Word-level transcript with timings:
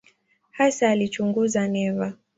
Hasa 0.51 0.89
alichunguza 0.89 1.67
neva. 1.67 2.13